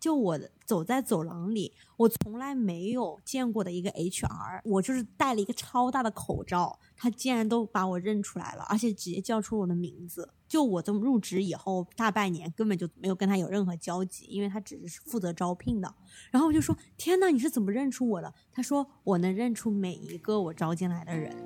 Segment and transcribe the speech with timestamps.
[0.00, 10.30] 就我走在走廊里，我从来没有见过的一个 HR，我就是戴了一个超大的口罩，他竟然都把我认出来了，而且直接叫出我的名字。
[10.48, 15.94] 就我这么入职以后大半年，根本就没有跟他有任何交集，因为他只是负责招聘的。
[16.30, 21.36] 然后我就说：“天呐，你是怎么认出我的？”他说：“我能认出每一个我招进来的人。”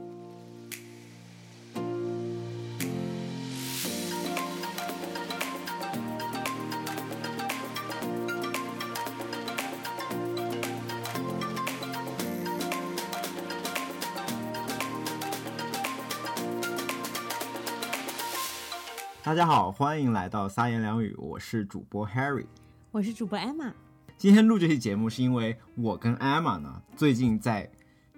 [19.25, 22.45] 大家好，欢迎来到三言两语，我是主播 Harry，
[22.91, 23.73] 我是主播 Emma。
[24.19, 27.67] 今天录这期节目是因为我跟 Emma 呢，最近在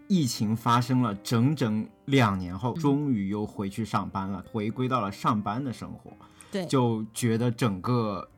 [0.09, 6.11] 疫情发生了整整两年后，终于又回去上班了，回归到了上班的生活。
[6.51, 8.29] 对，就觉得整个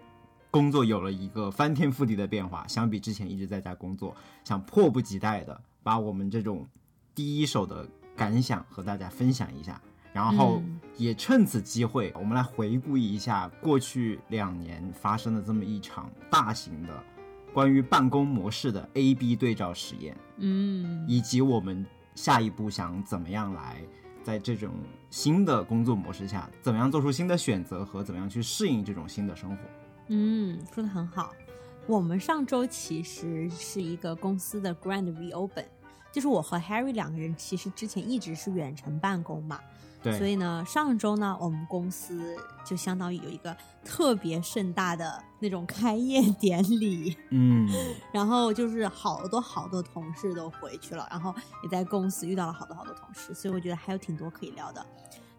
[0.50, 4.14] 工作有了一个翻天覆地的变化，相比之前一直在家工作，
[4.44, 6.68] 想迫不及待的把我们这种
[7.14, 9.80] 第一手的感想和大家分享一下。
[10.12, 10.62] 然后
[10.96, 17.02] 也趁此机会，我们来回顾一下过去两年发生的这么一场大型的
[17.52, 23.80] 关于办公模式的 A/B 对照实验，嗯，以及我们下一步想怎么样来
[24.24, 24.72] 在这种
[25.10, 29.58] 新的工作模式下，怎么样做出新的选择和怎么样去适应这种新的生活。
[30.08, 31.32] 嗯，说的很好。
[31.86, 35.64] 我们上周其实是一个公司的 Grand Reopen，
[36.12, 39.58] 就是我和 Harry 两个人其实之前一直是远程办公嘛。
[40.02, 47.68] 所以呢，上周呢，我们公司就相当于有一个特别盛大的那种开业典礼， 嗯，
[48.12, 54.86] 然后就是好多好多同事都回去了，然后也在公司遇到了好多好多同事，所以我觉得还有挺多可以聊的。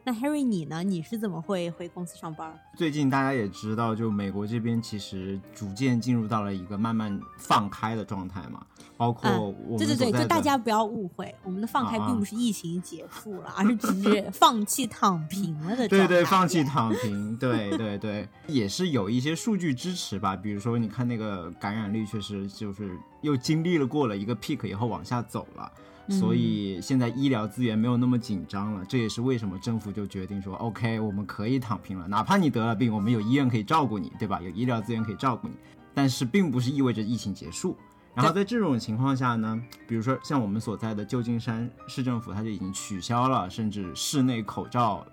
[0.03, 0.81] 那 Harry 你呢？
[0.83, 2.57] 你是怎么会回公司上班？
[2.75, 8.65] 最近大家也知道，就美国这边其实逐渐进入到了一个慢慢放开的状态嘛。
[8.97, 9.31] 包括
[9.65, 20.35] 我对对对，就大家不要误会，我们的放开并不是疫情结束了，而是只是 放弃躺平了的状态对 对，放弃躺平，对对对，也是有一些数据支持吧。
[20.35, 25.71] 比如说，你看那个感染率，确实就是又经历了过了一个 peak 以后往下走了。
[26.09, 34.41] 所以现在医疗资源没有那么紧张了，这也是为什么政府就决定说，OK，我们可以躺平了，哪怕你得了病，我们有医院可以照顾你，对吧？
[34.41, 35.53] 有医疗资源可以照顾你，
[35.93, 37.77] 但是并不是意味着疫情结束。
[38.15, 45.05] 然后在这种情况下呢，比如说像我们所在的旧金山市政府，它就已经取消了甚至室内口罩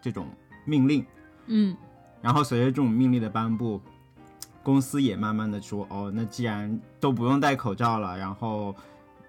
[0.00, 0.26] 这种
[0.64, 1.04] 命令。
[1.46, 1.76] 嗯，
[2.22, 3.78] 然后随着这种命令的颁布，
[4.62, 8.74] 公司也慢慢的说，哦，那既然都不用戴口罩了，然后。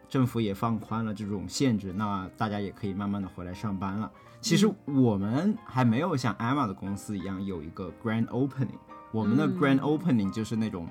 [0.10, 4.12] 政府也放宽了这种限制，那大家也可以慢慢的回来上班了。
[4.42, 8.80] 其实我们还没有像 Emma 的公司一样有一个 Grand Opening，
[9.12, 10.88] 我们的 Grand Opening 就是那种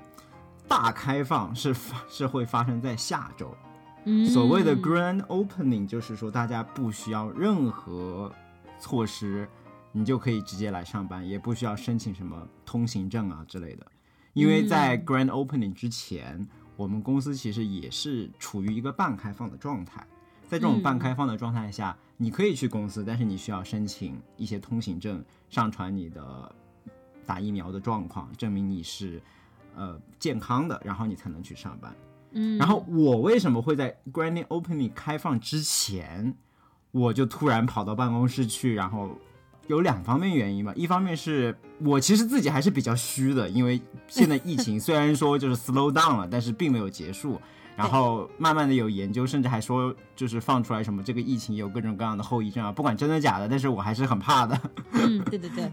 [0.69, 3.53] 大开放，是发是会发生在下周。
[4.31, 8.33] 所谓的 Grand Opening 就是说大家不需要任何
[8.79, 9.49] 措施，
[9.91, 13.85] 你就可以直接来上班，也不需要申请什么通行证啊之类的。
[14.33, 16.47] 因为在 Grand Opening 之前。
[16.79, 19.99] 我们公司其实也是处于一个半开放的状态，
[20.47, 26.55] 在这种半开放的状态下，你可以去公司，但是你需要申请一些通行证，上传你的
[27.25, 29.21] 打疫苗的状况，证明你是
[29.75, 31.93] 呃健康的，然后你才能去上班。
[32.31, 36.33] 嗯，然后我为什么会在 Grand Opening 开放之前，
[36.91, 39.09] 我就突然跑到办公室去，然后。
[39.69, 47.39] 有两方面原因吧，一方面是我其实自己还是比较虚的，因为现在疫情 虽然说就是 slow down 了，但是并没有结束。
[47.75, 54.59] 然后慢慢的有研究，甚至还说就是放出来什么这个疫情有各种各样的后遗症啊，不管真的假的，但是我还是很怕的。
[54.91, 55.71] 嗯，对对对，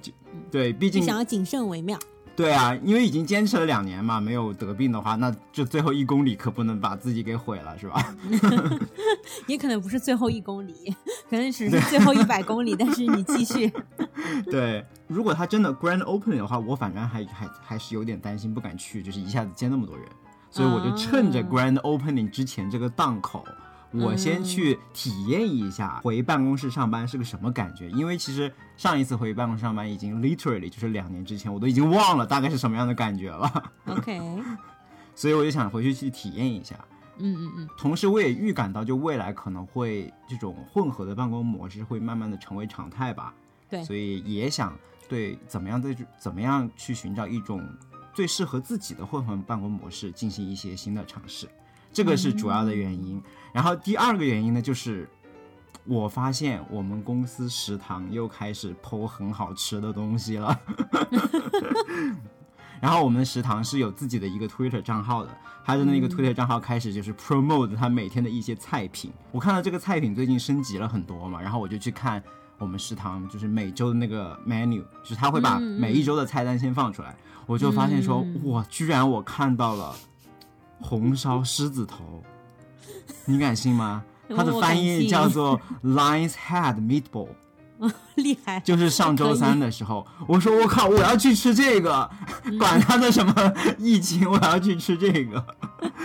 [0.49, 1.99] 对，毕竟想要谨慎为妙。
[2.37, 8.15] 对啊，因为已经坚持了两年嘛，没有得病的话，那就最后一公里可不能把自己给毁了，是吧？
[9.49, 10.95] 也可能不是最后一公里，
[11.29, 13.73] 可能只是最后一百公里，但是你继续。
[14.51, 20.07] 对，如果他真的 grand opening 的话，我反正还还还是有点担心，不敢去，就是一下子接那么多人，
[20.51, 23.45] 所以我就趁着 grand opening 之前这个档口。
[23.93, 33.51] 我先去体验一下回办公室上班是个什么感觉，因为其实上一次回办公室上班已经 literally 就是两年之前，我都已经忘了大概是什么样的感觉了。
[33.87, 34.21] OK，
[35.15, 36.75] 所以我就想回去去体验一下。
[37.19, 37.69] 嗯嗯嗯。
[37.77, 43.35] 同时我也预感到，就未来可能会这种混合的办公模式会慢慢的成为常态吧。
[43.69, 43.83] 对。
[43.85, 44.77] 所以也想
[45.09, 47.67] 对怎么样的怎么样去寻找一种
[48.15, 51.49] 最适合自己的混合办公模式进行一些新的尝试。
[51.93, 53.23] 这个是主要的原因，
[53.53, 55.09] 然后第二个原因呢，就是
[55.85, 60.61] 我发现我们公司食堂又开始剖很好吃的东西了。
[62.81, 65.31] 然后我们食堂是有自己的一个 Twitter 账号的，
[65.65, 69.13] 他的那个 Twitter 账号开始就是 promote 他每天的一些菜品。
[69.33, 72.23] 我看到这个菜品最近升级了很多嘛，然后我就去看
[72.59, 77.15] 我们食堂就是每周的那个 menu，就是他会把每一周的菜单先放出来，
[77.47, 79.95] 我就发现说，哇，居然我看到了
[80.81, 82.23] 红烧狮子头，
[83.25, 84.05] 你敢信吗？
[84.37, 87.29] 它的翻译叫做 Lion's Head Meatball。
[88.17, 88.59] 厉害！
[88.61, 92.11] 就是上周三的时候，我说我靠，我要去吃这个，
[92.59, 93.35] 管他的什么
[93.79, 95.45] 疫情，我要去吃这个。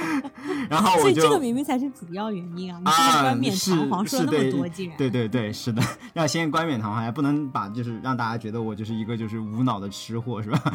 [0.69, 2.81] 然后我就，所以这个明明才是主要原因啊！
[2.85, 5.81] 啊，冠冕堂皇说那么多，竟然对对对，是的，
[6.13, 10.73] 要先冠冕堂皇，还不能把就是让大家觉得我就是一个就是无脑的吃货，是吧？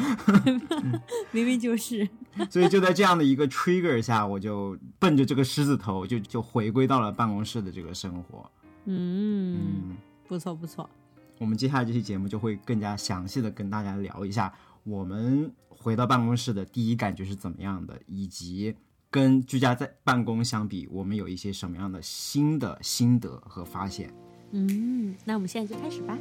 [1.33, 2.07] 明明就是。
[2.51, 8.51] 所以就在这样的一个 trigger 下，我就奔着这个狮子头，就就回归到了办公室的这个生活。
[8.85, 9.97] 嗯嗯。
[10.29, 10.91] 不错不错，
[11.39, 14.53] 我们接下来这期节目就会更加详细的跟大家聊一下，
[14.87, 18.73] 我们回到办公室的第一感觉是怎么样的，以及
[19.11, 24.15] 跟居家在办公相比，我们有一些什么样的新的心得和发现。
[24.53, 26.17] 嗯，那我们现在就开始吧。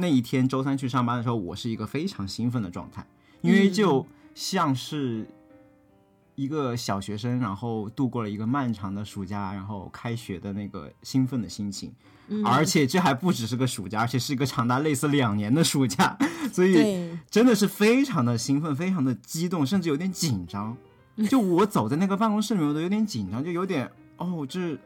[0.00, 3.04] 那一天周三去上班的时候，我是一个非常兴奋的状态，
[3.40, 5.28] 因为就像是
[6.36, 11.92] 一个小学生，然后度过了一个漫长的暑假，然后开学的那个兴奋的心情。
[12.44, 16.16] 而且这还不只是个暑假，而且是一个长达类似两年的暑假，
[16.52, 20.76] 所以真的是非常的兴奋，非常的激动，甚至有点紧张。
[21.28, 24.78] 就我走在那个办公室里面，我都有点紧张，就有点哦，这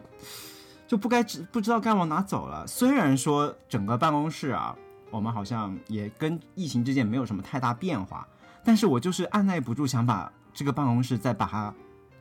[0.88, 2.67] 就不该知不知道该往哪走了。
[2.67, 4.75] 虽然说整个办公室啊。
[5.12, 8.26] 我们好像也跟疫情之间没有什么太大变化，
[8.64, 11.73] 但是我就是按耐不住想把这个办公室再把它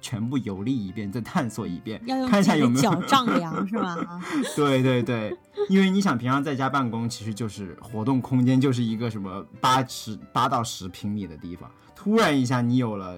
[0.01, 4.21] 全部游历一遍，再探索一遍，看一下有没有脚丈量 是吧？
[4.55, 5.35] 对 对对，
[5.69, 13.17] 因为你想平常在家办公，其实就是活动空间就是一个什么八十八到十平米的地方，突然一下你有了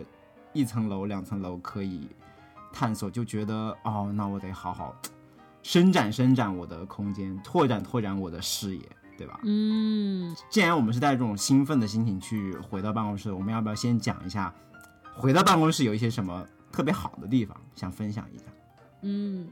[0.54, 2.08] 一层楼、两层楼可以
[2.72, 4.96] 探索，就觉得哦，那我得好好
[5.64, 8.84] 伸展伸展我的空间，拓展拓展我的视野。
[9.18, 9.40] 对吧？
[9.44, 14.54] 嗯，既然我们是带着这种兴奋的心情去回到办公室，我们要不要先讲一下
[15.16, 18.44] 回到办公室有一些什么特别好的地方，想分享一下？
[19.02, 19.48] 嗯，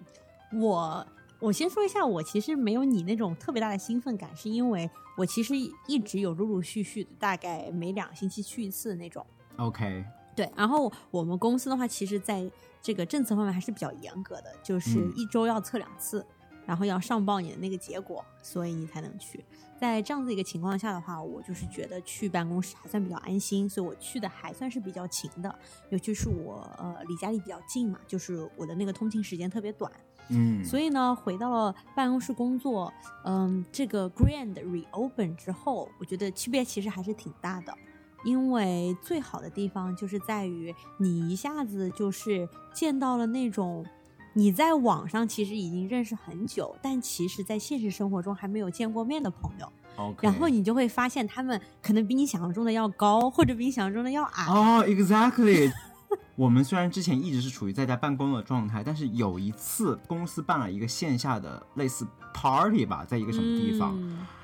[0.53, 1.05] 我
[1.39, 5.55] 我先说一下，我其实没有你那种特别大的兴奋感，是因为我其实
[5.87, 9.25] 一直有陆陆续续的，大概每两星期去一次那种。
[9.57, 10.05] OK，
[10.35, 10.49] 对。
[10.55, 12.49] 然后我们公司的话，其实在
[12.81, 16.25] 这个政策方面还是比较严格的，就是一周要测两次。
[16.71, 19.43] 然后要上报你的那个结果，所以你才能去。
[19.77, 25.53] 在这样子一个情况下的话，我就是觉得去办公室还算比较安心，所以我去的还算是比较勤的。
[25.89, 29.91] 尤其是我呃离家里比较近嘛，就是我的那个通勤时间特别短。
[30.29, 32.93] 嗯，所以呢，回到了办公室工作，
[33.25, 37.77] 嗯，这个 Grand reopen 之后，我觉得区别其实还是挺大的。
[38.23, 43.85] 因为最好的地方就是在于你一下子就是见到了那种。
[44.33, 54.45] 你在网上其实已经认识很久，但其实在现实生活中还没有见过面的朋友，然后你就会发现他们可能比你想象中的要高，或者比你想象中的要矮。
[54.45, 55.71] 哦，exactly。
[56.35, 63.97] 我们虽然之前一直是处于在家办公的状态，但是有一次公司办了一个线下的类似 party 吧，在一个什么地方，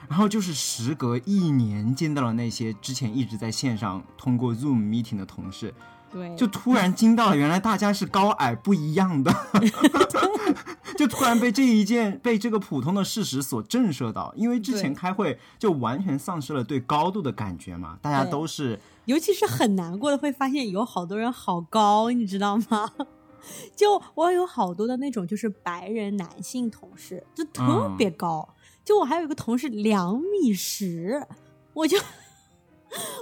[0.07, 5.73] 然后就是时隔一年见到了那些之前一直在线上通过 Zoom meeting 的同事。
[6.11, 9.33] 对，就突然惊到了，原来大家是高矮不一样的
[10.97, 22.89] 就突然被这一件被这个普通的事实所震慑到，因为之前开会就完全丧失了对高度的感觉嘛，大家都是，尤其是很难过的会发现有好多人好高，你知道吗？
[23.75, 31.27] 就我有好多的那种就是白人男性同事，就特别高，就我还有一个同事两米十，
[31.73, 31.97] 我就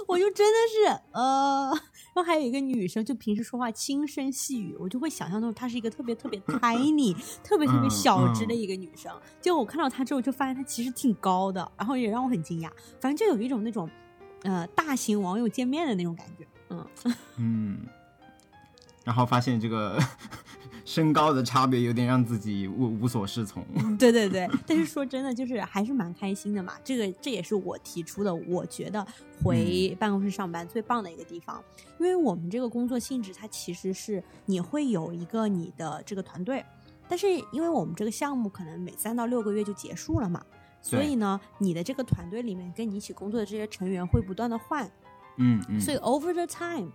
[0.06, 1.78] 我就真的是呃。
[2.16, 9.12] 然后还有一个女生，就平时说话轻声细语，我就会想象中她是一个特别特别 tiny、特别 特别小只的一个女生。
[9.38, 12.70] 就我看到她之后，就发现她其实挺高的，然后也让我很惊讶。
[13.02, 13.86] 反正就有一种那种，
[14.44, 16.46] 呃，大型网友见面的那种感觉。
[16.70, 16.86] 嗯
[17.36, 17.80] 嗯，
[19.04, 20.02] 然后发现这个。
[20.86, 23.62] 身高的差别有点让自己无无所适从。
[23.98, 26.74] 对对对，但是说真的，就是还是蛮开心的嘛。
[26.84, 29.04] 这个这也是我提出的，我觉得
[29.42, 31.62] 回办公室上班最棒的一个地方，
[31.98, 36.64] 因为我们这个工作性质，它其实是你会有一个你的这个团队，
[37.08, 40.40] 但是因为我们这个项目可能每三到六个月就结束了嘛，
[40.80, 44.88] 所以呢，你的这个团队里面跟你一起工作的这些成员会不断的换，
[45.38, 46.92] 嗯嗯，所以 over the time，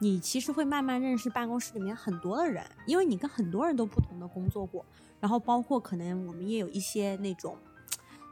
[0.00, 4.84] 你其实会慢慢认识办公室里面很多的人，因为你跟很多人都不同的工作过，
[5.20, 7.56] 然后包括可能我们也有一些那种。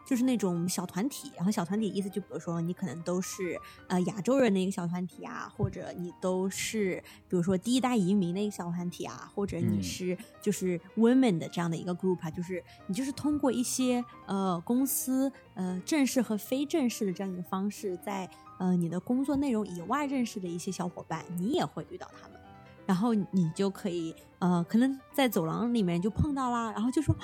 [0.07, 6.97] 就是那种小团体，然后小团体意思就比如说你可能都是呃亚洲人的一个小团体啊，或者你都是
[7.29, 18.27] 比如说第一代移民的一个小团体啊，或者你是就是 women 的这样的一个 group 啊，就是你就是通过一些呃公司呃正式和非正式的这样一个方式，在
[18.59, 22.39] 呃你的工作内容以外认识的一些小伙伴，你也会遇到他们，
[22.87, 27.17] 然后你就可以呃可能在走廊里面就碰到啦，然后就说。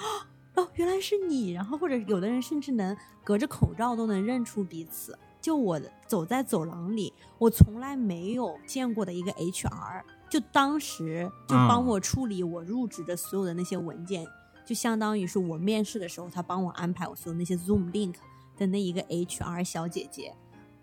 [0.57, 1.51] 哦，原来是你。
[1.51, 5.19] 然后或者有的人甚至能隔着口罩都能认出彼此。
[5.41, 14.25] 就我走在走廊里，我从来没有见过的一个 HR，就当时就帮我处理我入职的所有的那些文件，
[14.65, 18.15] 就相当于是我面试的时候他帮我安排我所有那些 Zoom link
[18.57, 20.33] 的那一个 HR 小姐姐。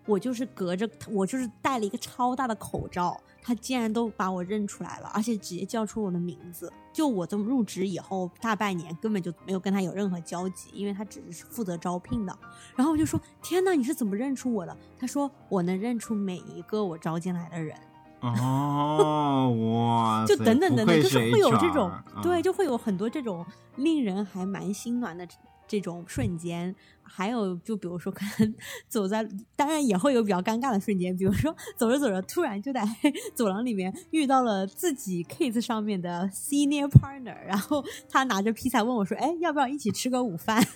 [0.06, 6.72] 我就是隔着，我就是戴了一个超大的口罩，他竟然都把我认出来了，而且直接叫出我的名字。
[6.92, 12.38] 就我这么入职以后大半年，根本就没有跟他有任何交集，因为他只是负责招聘的。
[12.74, 17.76] 然后我就说：“天哪，你是怎么认出我的？”他说：“我能认出每一个我招进来的人。”
[18.20, 20.24] 哦，哇！
[20.28, 21.90] 就等等等等，就是会有这种，
[22.22, 23.44] 对，就会有很多这种
[23.76, 25.26] 令人还蛮心暖的。
[25.64, 28.54] 这种瞬间，还有就比如说，可能
[28.88, 32.82] 走在，当然也会有比较尴尬的瞬间，比如说 走着走着，突然就在
[33.34, 40.66] 走廊里面遇到了自己 case 上面的 senior partner，然后他拿着披萨问我说：“哎，要不要一起吃个午饭？”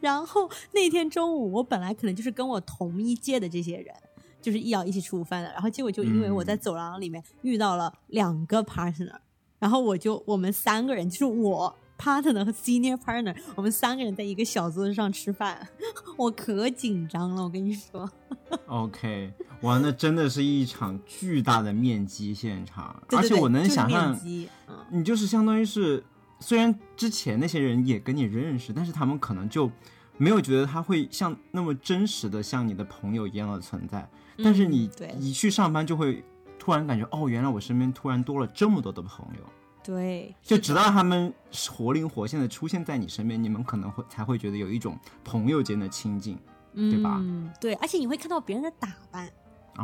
[0.00, 3.94] 然后那天中午，我本来可能就是跟我同一届的这些人，
[4.40, 9.16] 就是要一起吃午饭的，然后结果就因为我在走廊里面遇到了两个 partner，
[9.58, 11.76] 然后我就我们三个人就是我。
[12.02, 15.68] Partner 和 senior partner，我们三个人在一个小桌子上吃饭，
[16.16, 18.10] 我可紧张了，我跟你说。
[18.66, 24.18] OK，哇，那真的是一场巨大的面基现场，而且我能想象，
[24.90, 26.02] 你就是相当于是，
[26.40, 29.70] 虽然之前那些人也跟你认识，但是他们可能就
[30.16, 34.08] 没有觉得他会像那么真实的像你的朋友一样的存在，
[34.42, 34.90] 但是你
[35.20, 36.24] 一去上班就会
[36.58, 39.44] 突然感觉，哦，原来我身边突然多了这么多的朋友。
[39.82, 41.32] 对，就直到他们
[41.70, 46.38] 活灵活现的出现在你身边，你们可能会才会觉得有一种朋友间的亲近，
[46.74, 47.20] 对吧？
[47.60, 49.28] 对，而且你会看到别人的打扮。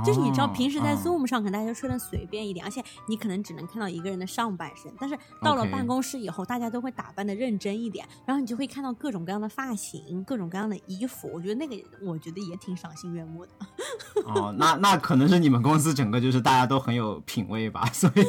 [0.05, 4.93] 就是你知道，平时在 Zoom 上可能大家就穿的随便一点，而且你可能只能看到一个人的上半身。
[5.00, 11.31] 但是到了办公室以后，大家都会打扮的认真一点，然后你就会看到各种各样的发型、各种各样的衣服。
[11.33, 13.52] 我觉得那个，我觉得也挺赏心悦目的。
[14.28, 18.23] 哦，那那可能是你们公司整个就是大家都很有品味吧，所以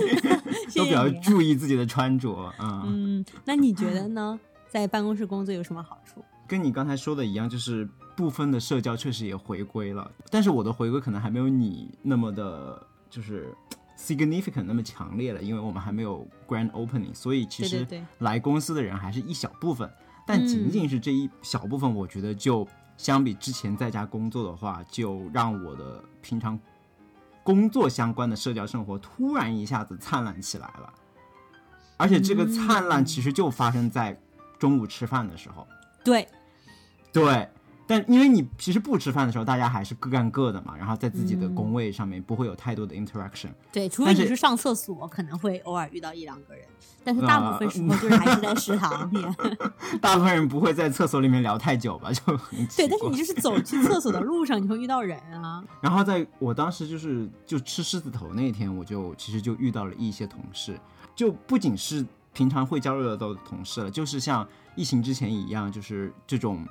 [0.76, 2.54] 都比较注意自己的穿着。
[2.60, 4.40] 嗯嗯，那你觉得呢？
[4.70, 6.24] 在办公室工作有什么好处？
[6.48, 7.88] 跟你刚才说的一样，就是。
[8.20, 13.48] 部分的社交确实也回归了，但是我的回归可能还没有你那么的，就是
[13.98, 19.90] significant 那么强烈了，因为我们还没有 grand opening，所以其实来公司的人还是一小部分，
[20.28, 26.60] 但仅仅是这一小部分，我觉得就相比之前在家工作的话，就让我的平常
[27.50, 30.94] 工作相关的社交生活突然一下子灿烂起来了，
[31.98, 34.16] 而且这个灿烂其实就发生在
[34.60, 35.68] 中午吃饭的时候，
[36.04, 36.28] 对，
[37.12, 37.50] 对。
[37.90, 43.50] 但因为你其实不吃饭的时候，大家还是各干各的嘛，然后在自己的工位上面不会有太多的 interaction。
[43.72, 46.64] 对，除非你是上厕所，可能会偶尔遇到一两个人，
[47.04, 49.26] 但是大部分时候就是还是在食堂里。
[50.00, 52.12] 大部分人不会在厕所里面聊太久吧？
[52.14, 52.22] 就
[52.78, 55.64] 对，但是你就是走去厕所的路上，你会遇到人啊。
[55.82, 60.80] 然后在我当时就是就吃狮子头那天，我就其实就遇到了一些同事，
[61.16, 66.64] 就不仅是平常会交流的同事了，就是像疫情之前一样，就是这种。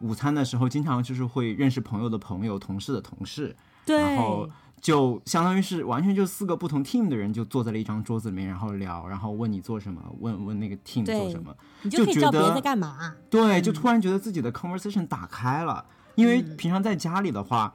[0.00, 3.54] 午餐的时候，经常就是会认识朋友的朋友、同事的同事，
[3.86, 4.48] 然后
[4.80, 13.14] 就相当于是完全就四个不同 team 的人就坐在了一张桌子里面，然后聊，然后问你做什么，问问那个 team 做什么，你就可以知道别人在干嘛。
[13.30, 15.84] 对，就突然觉得自己的 conversation 打开了，
[16.14, 17.74] 因为平常在家里的话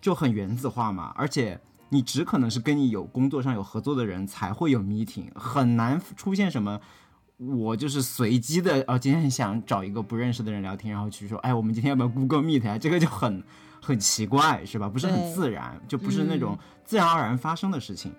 [0.00, 6.80] 就很原子化嘛，而且你只可能是跟你有工作上有合作的人才会有 meeting，很难出现什么。
[7.50, 12.78] 我就是随机的，哦，今天想找一个不认识的人聊天，然后去说，哎，我们今天要不要 Google Meet 啊？
[12.78, 13.42] 这个就很
[13.80, 14.88] 很奇怪，是吧？
[14.88, 18.12] 不是很自然，就不是那种自然而然发生的事情。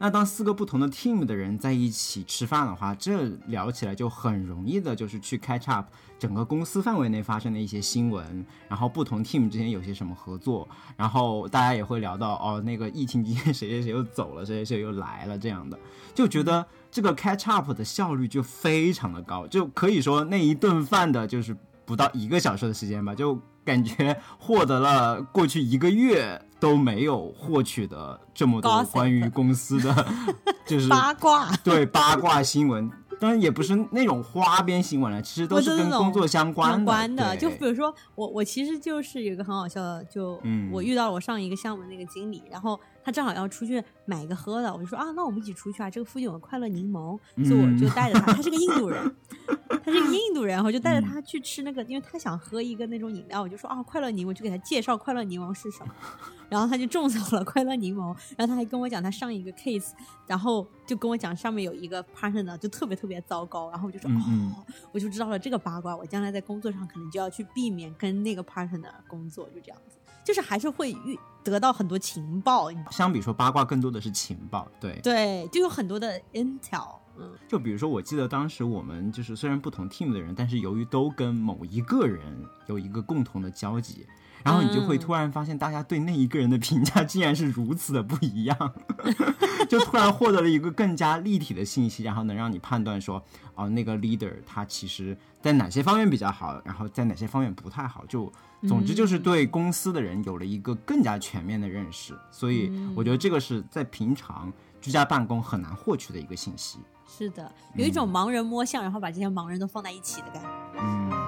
[0.00, 5.86] 那当四个不同的 team 的人在一起吃饭的话，这聊起来就很容易的，就是去 catch up
[6.18, 10.66] 整个公司范围内发生的一些新闻，然后不同 team 之间有些什么合作，
[10.96, 15.78] 然后大家也会聊到，哦，那个疫情期间谁谁谁又走了，谁谁谁又来了，这样的，
[16.14, 16.66] 就觉得。
[16.92, 30.06] 这个 catch up 的效率就非常的高，就可以说那一顿饭的就是不到一个小时的时间吧，就感觉获得了过去一个月都没有获取的这么多关于公司的
[30.66, 31.50] 就是八卦。
[31.64, 32.88] 对八卦新闻。
[33.18, 36.76] 当然也不是那种花边新闻了，其实都是跟工作相关的。
[36.76, 49.16] 相关的，就比如说我，我其实就是有一个很好笑的，就嗯我遇到了我上一个项目的那个经理，然后他正好要出去买一个喝的，我就说啊，那我们一起出去啊，这个附近有个快乐柠檬，所以我就带着他，他是个印度人，
[49.84, 55.94] 他是个印度人，然后就带着他去吃那个，因为他想喝一个那种饮料，我就说啊，快乐柠檬，就给他介绍快乐柠檬是什么，
[56.50, 59.90] 然后他就种草了快乐柠檬，然后他还跟我讲他上一个 case，
[60.26, 69.96] 然后就跟我讲上面有一个 partner 就特别特别糟糕，然后我就说、哦，我就知道了这个八卦，我将来在工作上可能就要去避免跟那个 partner 工作，就这样子，
[70.30, 75.00] 就是还是会遇得到很多情报，相比说八卦更多的是情报，对。
[75.02, 82.22] 对，就有很多的 intel，嗯就比如说，我记得当时我们就是虽然不同 team 的人，但是由于都跟某一个人
[82.68, 84.06] 有一个共同的交集，
[84.44, 84.98] 然后你就会嗯。
[85.00, 88.72] 突然发现，大家对那一个人的评价竟然是如此的不一样，
[89.68, 93.22] 就突然获得了一个更加立体的信息，然后能让你判断说，
[93.54, 98.30] 哦，那个 leader 他其实在哪些方面比较好，然后在哪些方面不太好，就
[98.68, 106.78] 总之就是对公司的人有了一个更加全面的认识，所以我觉得这个是在平常居家办公很难获取的一个信息。
[107.06, 110.48] 是的，有一种盲人摸象，然后把这些盲人都放在一起的感觉。
[110.80, 111.19] 嗯。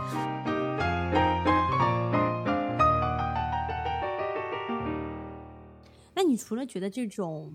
[6.33, 7.55] 你除了觉得这种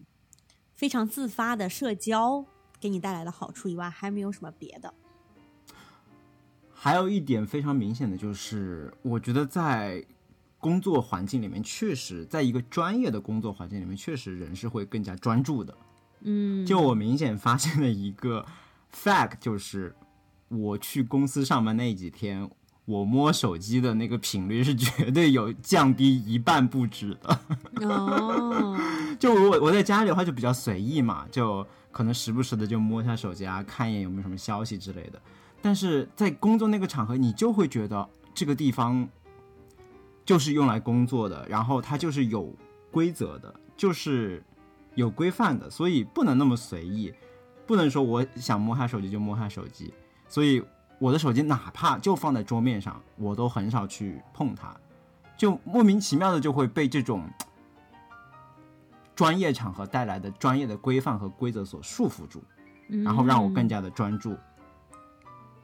[0.76, 2.46] 非常自发的社交
[2.80, 4.94] 给你带来的好处以外，还没有什么别的？
[6.72, 10.06] 还有一点非常明显的就是，我觉得在
[10.60, 15.76] 工作环境里面，确实在一个专业的工作环境里面，确实人是会更加专注的。
[16.22, 18.46] 嗯，就我明显发现的一个
[18.94, 19.96] fact 就是，
[20.50, 22.48] 我去公司上班那几天，
[22.88, 27.40] 我摸手机的那个频率是绝对有降低一半不止的。
[27.86, 28.80] 哦，
[29.20, 35.22] 就我我在家里的话就比较随意嘛，就可能时不时的就摸一下手机啊，看一眼有没有什么消息之类的。
[35.62, 39.06] 但是在工作那个场合，你就会觉得这个地方
[40.24, 42.56] 就是用来工作的，然后它就是有
[42.90, 44.42] 规则的，就是
[44.96, 47.14] 有规范的，所以不能那么随意，
[47.66, 49.94] 不能说我想摸下手机就摸下手机。
[50.30, 50.64] 所以
[51.00, 54.76] 我的手机哪怕就放在桌面上，我都很少去碰它，
[55.38, 57.30] 就莫名其妙的就会被这种
[59.16, 62.44] 专业场合带来的专业的规范和规则所束缚住，
[63.04, 64.36] 然后让我更加的专注。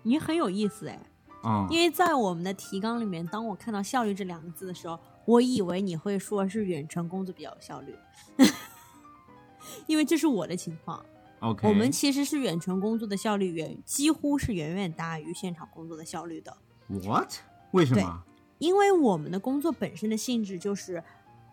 [0.04, 1.00] 你很有意思哎，
[1.44, 7.96] 嗯，因为在我们的提纲里面，当我看到“效率”这两个字的时候，我以为你会说是远程工作比较有效率，
[9.88, 11.04] 因为这是我的情况。
[11.44, 16.56] OK，我们其实是远程工作的效率远几乎是远远大于现场工作的效率的
[16.88, 17.34] ，what？
[17.72, 18.24] 为什么？
[18.60, 21.04] 因为我们的工作本身的性质就是，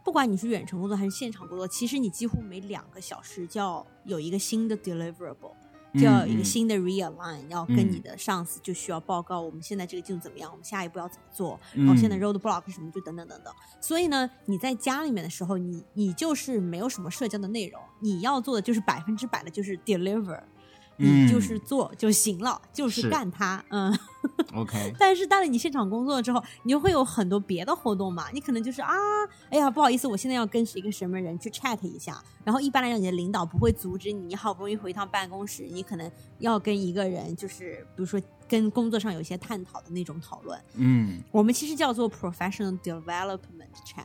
[0.04, 5.54] 不管你是远程工作还是现场工作，其实你几乎每两个小时就要有一个新的 deliverable。
[5.94, 7.90] 就要有一个嗯新的 realign，、要跟嗯。
[7.90, 13.52] 你的上司就需要报告我们现在这个进度怎么样，我们下一步要怎么做，嗯然后现在 roadblock 什么，就等等等等。
[13.80, 20.40] 所以呢，你在家里面的时候，你你就是没有什么社交的内容，你要做的就是百分之百的就是 deliver，
[21.00, 23.96] 你就是做就行了，就是是干它，嗯。
[24.54, 28.26] OK， 但是到了你现场工作之后，你就会有很多别的活动嘛。
[28.32, 28.92] 你可能就是啊，
[29.48, 32.22] 哎呀，不好意思，我现在要跟一个什么人去 chat 一下。
[32.44, 34.26] 然后一般来讲，你的领导不会阻止你。
[34.26, 40.58] 你好不容易回一趟办公室，你可能要跟一个人，就是比如说跟工作上有一些探讨的那种讨论。
[40.74, 43.38] 嗯我们其实叫做 professional development
[43.86, 44.04] chat。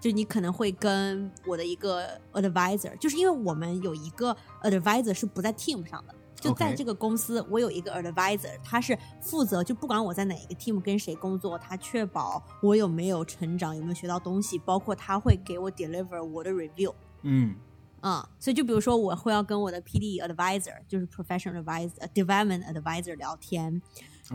[0.00, 16.94] 就你可能会跟我的一个 advisor，就是因为我们有一个 advisor 是不在 team 上的，就在这个公司我有一个 advisor，他是负责就不管我在哪一个 team 跟谁工作，他确保我有没有成长，有没有学到东西，包括他会给我 deliver 我的 review。
[17.22, 17.54] 嗯
[18.00, 23.82] 啊、所以就比如说我会要跟我的 PD advisor，就是 professional advisor、呃 development advisor 聊天，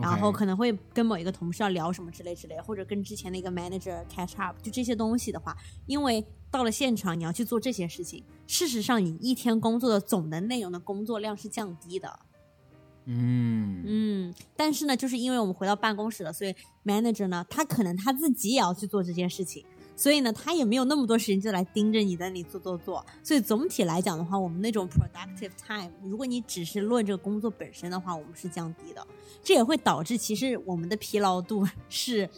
[0.00, 12.18] 然后可能会跟某一个同事要聊什么之类之类，或者跟之前的一个 manager catch up，就这些东西的话，因为到了现场你要去做这些事情，事实上你一天工作的总的内容的工作量是降低的。
[13.06, 16.54] 嗯嗯，但是呢，就是因为我们回到办公室了，所以
[16.84, 19.62] manager 呢，他可能他自己也要去做这件事情，
[19.96, 23.04] 所以呢，他也没有那么多时间就来盯着你在那里做做做。
[23.22, 29.06] 所以总体来讲的话，我们那种 productive time，如果你只是论这个工作本身的话，我们是降低的，
[29.42, 32.28] 这也会导致其实我们的疲劳度 是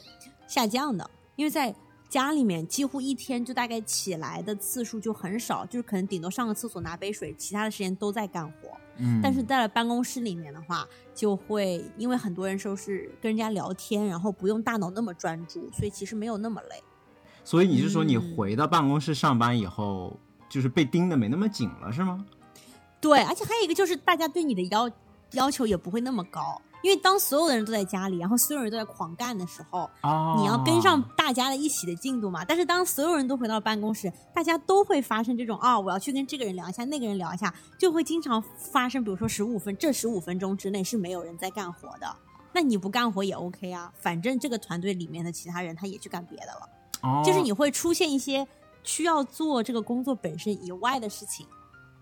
[0.46, 1.74] 下降的，因为在
[2.08, 8.76] 家里面几乎一天就大概起来的次数就很少，就是可能顶多上个厕所拿杯水，其他的时间都在干活。
[8.98, 16.82] 嗯，但是在了办公室里面的话，就会因为很多人都是跟人家聊天，然后不用大脑那么专注，所以其实没有那么累。
[17.46, 22.26] 所以你是说你嗯回到办公室上班以后，就是被盯的没那么紧了，是吗？
[23.00, 24.90] 对，而且还有一个就是大家对你的要
[25.30, 32.44] 要求也不会那么高，因为当所有的人都在家里，然后所有人都在狂干的时候，哦，你要跟上大家的一起的进度嘛。
[32.44, 42.16] 但是当所有人都回到办公室，大家都会发生这种啊，我要去跟这个人聊一下，那个人聊一下，就会经常发生，比如说十五分这十五分钟之内是没有人在干活的。
[42.52, 46.68] 那你不干活也 OK 啊，反正这个团队里面的其他人他也去干别的了。
[47.02, 48.46] 哦，就是你会出现一些
[48.82, 51.46] 需要做这个工作本身以外的事情，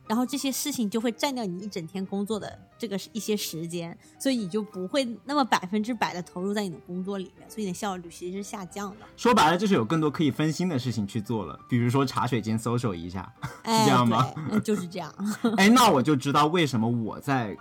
[0.07, 8.97] 然后这些事情就会占掉你一整天工作的这个一些时间，所以你就不会那么百分之百的投入在你的工作里面，所以你的效率其实是下降的。
[9.17, 13.33] 说白了就是有更多可以分心的事情去做了，比如说茶水间搜索一下。
[13.63, 14.31] 哎，这样吗
[14.63, 15.13] 就是这样。
[15.57, 17.57] 哎，那我就知道为什么我在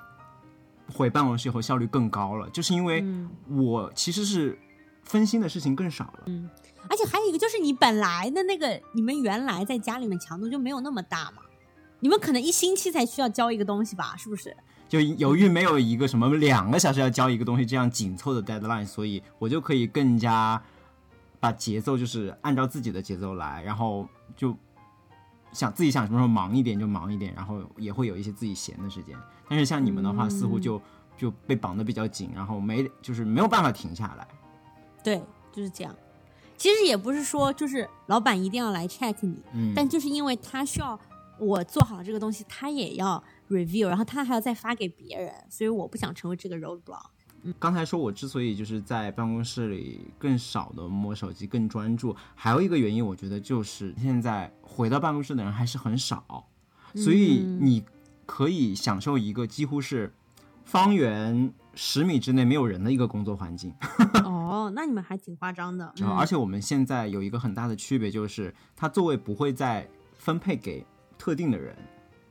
[0.93, 4.59] 回办公室以后效率更高了，就是因为嗯我其实是
[5.03, 6.25] 分心的事情更少了。
[6.93, 11.41] 而且还有一个就是你本来的那个，你们原来在家里面强度就没有那么大嘛，
[12.01, 14.55] 你们可能一星期才需要交一个东西吧，是不是？
[14.87, 20.61] 就由于没有一个什么两个小时要交一个东西这样紧凑的 deadline，所以我就可以更加
[21.39, 24.55] 把节奏就是按照自己的节奏来，然后就
[25.51, 29.17] 想自己想什么时候忙一点就忙一点，然后也会有一些自己闲的时间。
[29.49, 30.79] 但是像你们的话，嗯似乎就
[31.17, 34.27] 就被绑得比较紧，然后没就是没有办法停下来。
[35.03, 35.19] 对，
[35.51, 35.95] 就是这样。
[36.57, 40.99] 其实也不是说就是老板一定要来 check 你，嗯，但就是因为他需要
[41.39, 47.05] 我做好了这个东西，他也要 review，然后他还要再发给别人，所以我不想成为这个 roadblock。
[47.59, 56.47] 刚才说我之所以就是在办公室里更少的摸手机，更专注，还有一个原因，我觉得就是现在回到办公室的人还是很少，
[56.95, 57.83] 所以嗯你
[58.25, 60.13] 可以享受一个几乎是
[60.63, 63.73] 方圆十米之内没有人的一个工作环境。
[64.23, 64.42] 哦，
[64.73, 65.93] 那你们还挺夸张的。
[66.01, 69.87] 嗯、而且我们现在有一个很大的区别，就是它座位不会再
[70.17, 70.85] 分配给
[71.17, 71.75] 特定的人，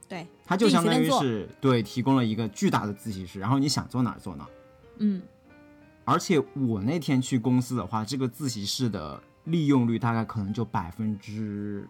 [0.08, 4.50] 对，它就相当于是对提供了一个巨大的自习室，然后你想坐哪儿坐哪儿。
[4.98, 5.22] 嗯，
[6.04, 11.88] 而且我那天去公司的话，这个自习室的利用率大概可能就百分之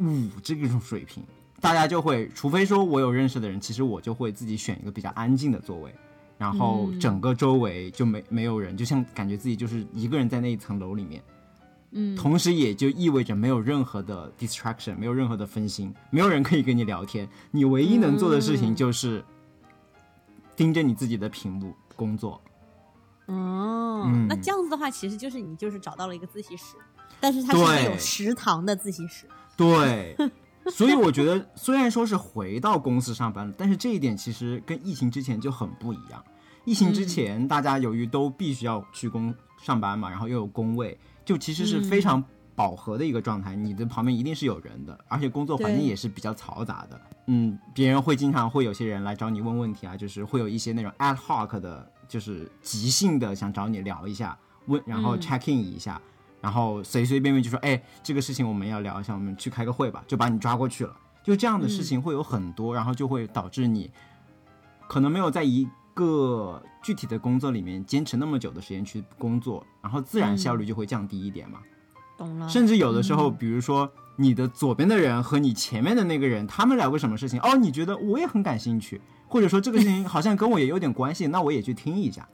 [0.00, 1.22] 五这种水平，
[1.60, 5.94] 大家就会，除非说我有认识的人，其实我就会自己选一个比较安静的座位，
[6.38, 7.00] 然后嗯。
[7.00, 11.22] 整个周围就没没有人，就像感觉自己就是一个人在那一层楼里面，
[11.90, 18.76] 嗯，同时也就意味着没有任何的 distraction，没有任何的分心，没有人可以跟你聊天，你唯一能做的事情嗯。
[18.76, 19.24] 就是
[20.56, 22.40] 盯着你自己的屏幕工作。
[23.26, 24.26] 哦，嗯。
[24.28, 26.76] 那这样子的话，其实就是你就是找到了一个自习室，
[27.20, 29.26] 但是它是有食堂的自习室。
[29.56, 30.16] 对，
[30.72, 36.22] 所以我觉得虽然说是回到公司上班了，但是这一点其实跟疫情之前就很不一样。
[36.64, 42.22] 疫情之前，大家由于都必须要去工上班嘛，然后又有工位，就其实是非常
[42.54, 43.56] 饱和的一个状态。
[43.56, 47.00] 你的旁边一定是有人的，而且工作环境也是比较嘈杂的。
[47.26, 56.00] 嗯，别人会经常会有些人来找你问问题啊，就是会有一些那种 ad hoc 的，就是即兴的想找你聊一下，问然后嗯 check in 一下。
[56.40, 60.96] 然后随随便便就说，哎，这个事情我们要聊一下，我们去开个会吧，就把你抓过去了。
[61.22, 63.90] 就这样的事情会有很多，然后就会导致你
[64.86, 71.58] 可能没有在一个具体的工作里面坚持那么久的时间去工作，然后自然嗯效率就会降低一点嘛。
[72.16, 72.48] 懂了。
[72.48, 82.26] 甚至有的时候，嗯比如说你的左边的人和你前面的那个人，他们聊个什么事情，哦，你觉得我也很感兴趣，或者说这个事情好像跟我也有点关系，那我也去听一下。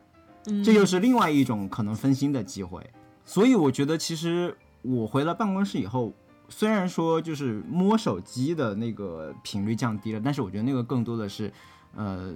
[0.46, 2.80] 嗯这又是另外一种可能分心的机会。
[3.24, 6.12] 所以我觉得，其实我回了办公室以后，
[6.48, 11.52] 虽然说就是摸手机的那个频率降低了，但是我觉得那个更多的是，
[11.94, 12.34] 呃，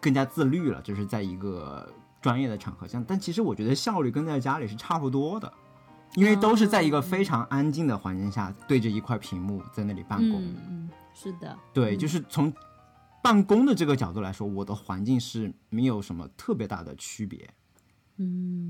[0.00, 1.88] 更加自律了，就是在一个
[2.20, 3.02] 专业的场合下。
[3.06, 5.52] 但其实我觉得效率跟在家里是差不多的，
[6.16, 10.42] 因为都是在一个非常安静的环境下，对着一块屏幕在那里办公。
[10.42, 12.52] 嗯嗯，是的，对，嗯就是从
[13.22, 17.48] 办公的这个角度来说，我的环境是没有什么特别大的区别。
[18.16, 18.68] 嗯。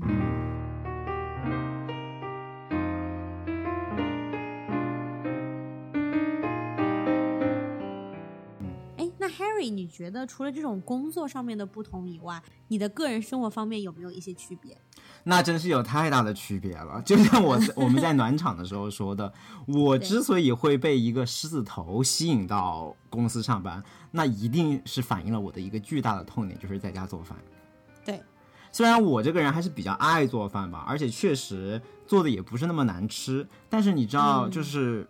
[9.59, 14.77] 哎，那 Harry，你觉得除了这种工作上面的不同以外，你的个人生活方面有没有一些区别？
[15.23, 17.01] 那真是有太大的区别了。
[17.03, 19.31] 就像我 我们在暖场的时候说的，
[19.67, 27.37] 我之所以会被一个狮子头吸引到公司上班，那一定是反映了我的一个巨大的痛点，就是在家做饭。
[28.05, 28.21] 对，
[28.71, 35.07] 虽然我这个人还是比较爱做饭吧，而且确实做的也不是那么难吃，但是你知道，嗯就是、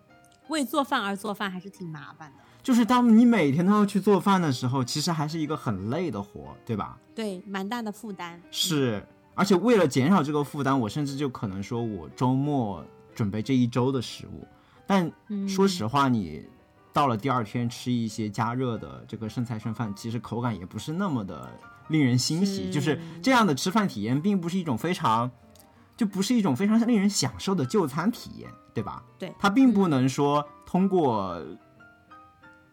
[0.48, 2.44] 为做饭而做饭还是挺麻烦的。
[2.62, 6.98] 就是当你每天都要去做饭的时候，其实还是一个很累的活，对吧？
[7.16, 8.40] 对，蛮大的负担。
[8.52, 9.02] 是，
[9.34, 12.84] 而且为了减少这个负担，我甚至就可能说我周末
[13.16, 14.46] 准备这一周的食物，
[14.86, 16.46] 但嗯说实话，你
[16.92, 21.50] 到了第二天吃一些加热的这个剩菜剩饭，其实口感也不是那么的
[21.88, 22.66] 令人欣喜。
[22.66, 25.32] 是就是这样的吃饭体验，并不是一种非常，
[25.96, 29.02] 就不是一种非常令人享受的就餐体验，对吧？
[29.18, 31.42] 对它并不能说通过。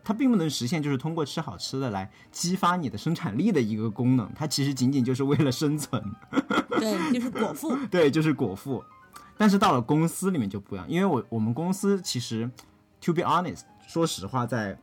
[0.06, 6.00] 它并不能实现，就是通过吃好吃的来激发你的生产力的一个功能，它其实仅仅就是为了生存。
[6.78, 7.76] 对，就是果腹。
[7.90, 8.84] 对，就是果腹。
[9.36, 12.48] 但是到了公司里面就不一样，因为我我们公司其实
[13.00, 14.78] ，to be honest，说实话，在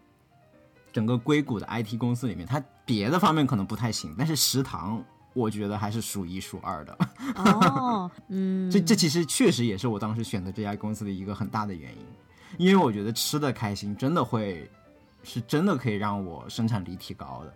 [0.92, 5.02] 整个硅谷的 IT 公司里面，它别的方面可能不太行，但是食堂
[5.34, 6.98] 我觉得还是数一数二的。
[7.38, 12.06] 哦， 嗯，这这其实确实也是我当时选择这家公司的一个很大的原因，
[12.58, 14.70] 因为我觉得吃的开心真的会，
[15.24, 17.54] 是真的可以让我生产力提高的。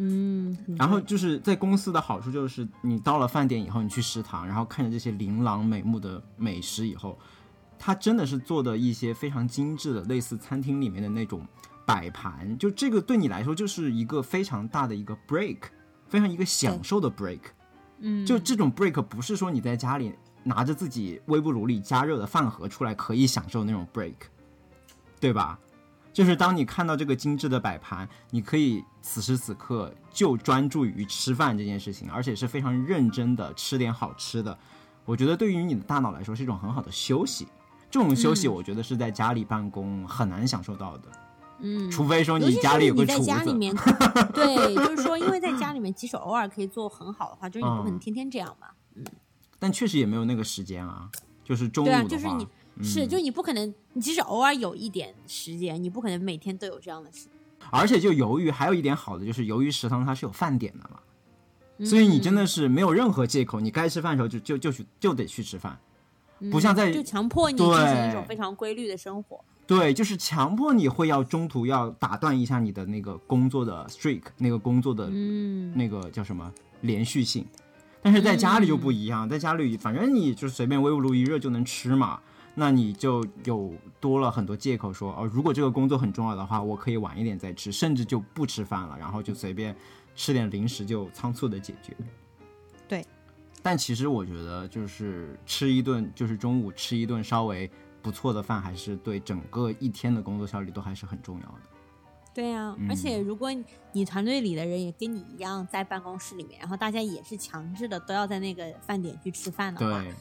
[0.00, 7.18] 嗯，然后就是在公司的好处就是，你到了饭点以后，你去食堂，然后看着这些琳琅美目的美食以后，
[7.76, 11.44] 它真的是做的一些非常精致的，类似餐厅里面的那种
[11.84, 15.58] 摆盘，就这个对你来说就是一个非常大的一个 break，
[16.06, 17.40] 非常一个享受的 break。
[17.98, 24.14] 嗯，就这种 break 不是说你在家里拿着自己微波炉里加热的饭盒出来可以享受那种 break，
[25.18, 25.58] 对吧？
[26.12, 34.58] 就是当你看到这个精致的摆盘，你可以此时此刻就专注于吃饭这件事情，而且是非常认真的吃点好吃的。
[35.04, 37.46] 我觉得对于你的大脑来说是一种很好的休息。
[37.90, 41.04] 这种休息，嗯我觉得是在家里办公很难享受到的，
[41.60, 43.24] 嗯，除非说你家里有个厨子。
[43.24, 43.74] 家里面，
[44.34, 48.66] 对，就是说，因为在家里面，即使偶尔可以做很好的话，就是你不可能嗯天天这样嘛。
[48.96, 49.04] 嗯
[49.60, 51.08] 但确实也没有那个时间啊，
[51.42, 52.46] 就是中午对啊，的是你
[52.82, 57.28] 是，就你不可能，你即使偶尔有一点时间，你不可能每天都有这样的事。
[57.70, 65.78] 而且就由于还有一点好的就是，由于食堂它是有饭点的嘛，所以你真的是没有任何借口，你该吃饭的时候就就就去就得去吃饭，
[66.50, 69.44] 不像在嗯就强迫你进行一种非常规律的生活。
[69.66, 77.44] 对，就是强迫你会要中途要打断一下你的那个工作的 streak，那个工作的嗯，那个叫什么连续性。
[78.00, 82.20] 但是在家里就不一样，在家里反正你就随便微波炉一热就能吃嘛，
[82.60, 89.76] 那你就有多了很多借口说哦，如果这个工作很重要的话，我可以晚一点再吃，甚至就不吃饭了，然后就随便
[90.16, 91.96] 吃点零食就仓促的解决。
[92.88, 93.06] 对，
[93.62, 97.70] 但其实我觉得就是吃一顿，就是中午吃一顿稍微
[98.02, 101.60] 不错的饭，还是对整个一天的工作效率都还是很重要的。
[102.34, 103.50] 对呀、嗯而且如果
[103.92, 110.12] 你团队里的人也跟你一样在办公室里面，然后大家也是强制的都要在那个饭点去吃饭的话，对，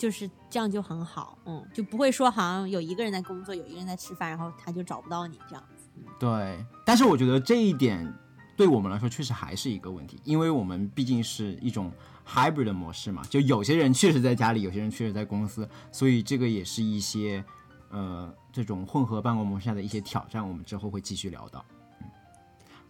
[0.00, 5.90] 就是这样就很好，嗯，就不会说好像有一个人在工作，有一个人在吃饭，然后他就找不到你这样子。
[6.18, 8.10] 对，但是我觉得这一点
[8.56, 11.92] 对我们来说确实还是一个问题，因为我们毕竟是一种
[12.26, 17.44] hybrid 的模式嘛，就有些人确实在家里，有些人确实在公司，所以这个也是一些
[17.90, 21.62] 呃这种混合办公模式下的一些挑战，我们之后会继续聊到。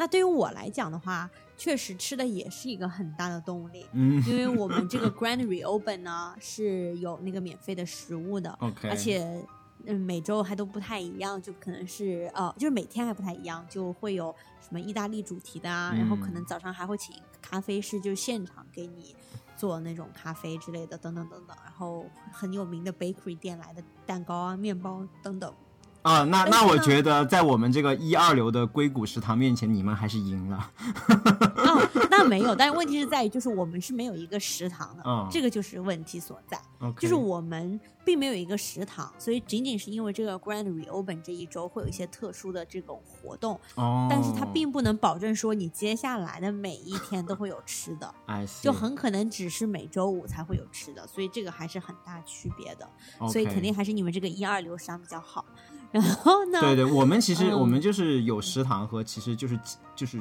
[0.01, 4.25] 那对于我来讲的话，确实吃的也是一个很大的动力，嗯。
[4.27, 9.45] 因为我们这个 Grand Reopen 呢是有那个免费的食物的，，OK，而且
[9.85, 16.47] 嗯每周还都不太一样，就可能是呃就是每天还不太一样，就会有什么意大利主题的啊，然后可能嗯。
[16.47, 19.15] 早上还会请咖啡师就现场给你
[19.55, 25.55] 做那种咖啡之类的，等等等等，然后很有名的 bakery 店来的蛋糕啊、面包等等。
[26.03, 30.71] 啊，那那我觉得在我们这个一二流的硅谷食堂面前，你们还是赢了。
[31.09, 36.59] 哦， 那没有，但是问题是在于，就是我们是没有一个食堂的，嗯这个就是问题所在。
[36.99, 48.15] 就是我们并没有一个食堂，所以仅仅是因为这个 Grand Reopen 这一周会有一些特殊的这种活动，哦，但是它并不能保证说你接下来的每一天都会有吃的
[48.63, 52.89] 就很可能只是每周五才会有吃的，所以这个还是很大区别的。
[53.29, 55.45] 所以肯定还是你们这个一二流食堂比较好。
[55.90, 59.59] 然后呢，对对，我们其实、嗯我们就是有食堂和其实就是
[59.96, 60.20] 就是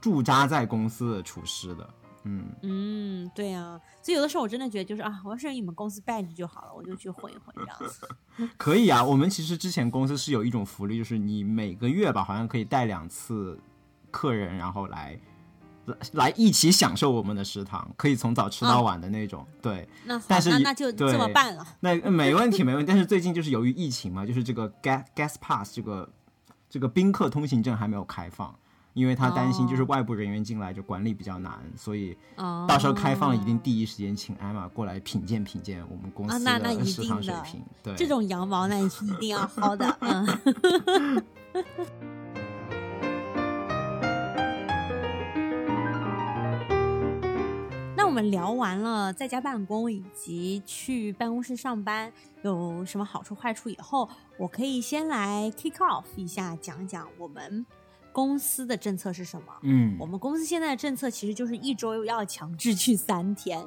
[0.00, 1.90] 驻扎在公司的厨师的，
[2.24, 8.08] 嗯，嗯，对呀、所以有的时候我真的觉得就是啊，我要是你们公司 badge 就好了，我就去混一混这样子。
[8.56, 9.04] 可以啊。
[9.04, 13.58] 我们其实之前公司是有一种福利，就是你每个月吧，好像可以带两次
[14.10, 15.20] 客人，然后来来
[15.86, 19.44] 来来一起享受我们的食堂，可以从早吃到晚的那种。
[19.60, 21.66] 对，那好，但是那那就这么办了。
[21.80, 22.88] 那呃没问题没问题。
[22.88, 26.08] 但是最近就是由于疫情嘛，就是这个 gas gas pass 这个
[26.70, 28.54] 这个宾客通行证还没有开放，
[28.94, 37.60] 因为他担心就是哦外部人员进来就管理比较难，所以哦，到时候开放了一定第一时间请艾玛过来品鉴品鉴我们公司的食堂水平。
[37.82, 41.22] 对，这种羊毛那是一定要薅的，嗯。
[48.12, 57.64] 我们聊完了在家办公以及去办公室上班有什么好处坏处以后，我可以先来 kick off 一下，讲讲我们
[58.12, 59.46] 公司的政策是什么。
[59.62, 63.66] 嗯我们公司现在的政策其实就是一周要强制去三天，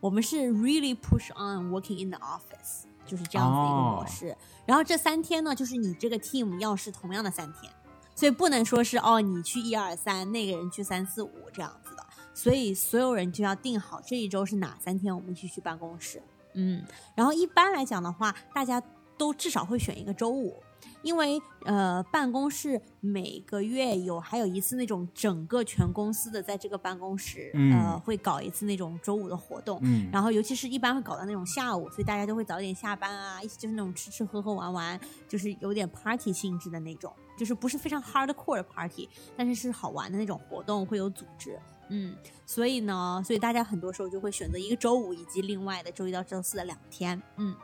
[0.00, 4.36] 我们是 really push on working in the office，就是这样子的一个模式。
[4.66, 7.72] 然后这三天呢，就是你这个 team 要是同样的三天，
[8.16, 11.93] 所以不能说是哦你去一二三，那个人去三四五这样子的。
[12.34, 16.20] 所以所有人就要定好这一周是哪三天我们一起去办公室。
[16.54, 18.82] 嗯，然后一般来讲的话，大家
[19.16, 20.62] 都至少会选一个周五，
[21.02, 41.58] 因为呃，办公室每个月有还有一次那种整个全公司的在这个办公室、嗯呃会搞一次那种周五的活动，嗯，然后尤其是一般会搞到那种下午，所以大家都会早点下班啊，一起就是那种吃吃喝喝玩玩，就是有点 party 性质的那种，就是不是非常 hardcore 的 party，但是是好玩的那种活动会有组织。
[41.88, 42.16] 嗯，
[42.46, 47.20] 所以呢，所以大家很多时候就会选择一个周五以及另外的周一到周四的两天。
[47.36, 47.54] 嗯，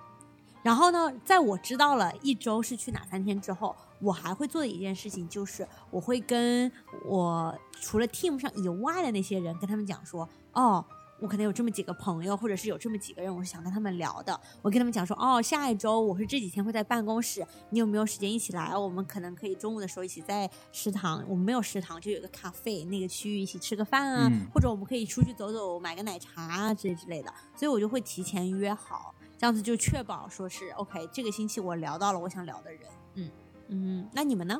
[0.63, 6.71] 然后呢，在我知道了一周是去哪三天之后，我还会做的一件事情就是，我会跟
[7.05, 10.85] 我除了 team 上以外的那些人跟他们讲说，哦。
[11.21, 14.39] 我可能有这么几个朋友，或者是有这么几个人，我是想跟他们聊的。
[14.63, 18.77] 我跟他们讲说，哦，下一周我是这几天会在办公室，你有没有时间一起来？
[18.77, 27.33] 我们可能可以中午的时候一起在食堂，我们没有食堂，就有个咖啡那个区域一起吃个饭啊，嗯或者我们可以出去走走，买个奶茶啊之类之类的。
[27.55, 32.83] 所以我就会提前约好，这样子就确保说是 OK，这个星期我聊到了我想聊的人。
[33.15, 33.31] 嗯
[33.69, 34.59] 嗯，那你们呢？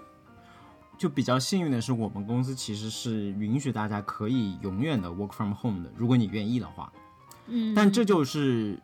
[1.01, 6.93] 就比较幸运的是，我们公司其实是允许大家可以永远的 work from home 的，如果你愿意的话。
[7.47, 8.79] 嗯，但这就是，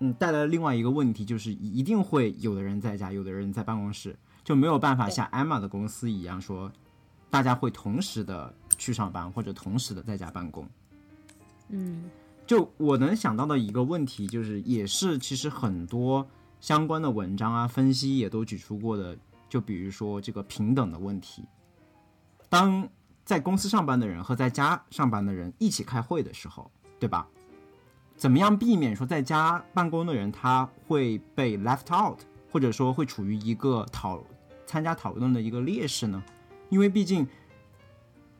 [0.00, 4.14] 嗯，带来了另外一个问题，就是一定会有的人在家，有的人在办公室，
[4.44, 6.70] 就没有办法像 Emma 的公司一样说，
[7.30, 10.68] 大家会同时的去上班或者同时的在家办公。
[11.70, 12.04] 嗯
[12.46, 16.28] 就我能想到的一个问题，就是也是其实很多
[16.60, 19.16] 相关的文章啊、分析也都举出过的，
[19.48, 21.44] 就比如说这个平等的问题。
[22.48, 22.88] 当
[23.24, 27.26] 在公司上班的人和在家上班的人一起开会的时候，对吧？
[28.16, 34.22] 怎么样避免说在家办公的人他会被 left out，或者说会处于一个讨
[34.64, 36.22] 参加讨论的一个劣势呢？
[36.70, 37.26] 因为毕竟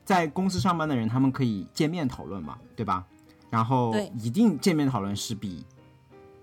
[0.03, 3.05] 在公司上班的人，他们可以见面讨论嘛，对吧？
[3.49, 5.65] 然后对一定见面讨论是比